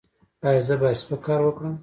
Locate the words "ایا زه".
0.47-0.75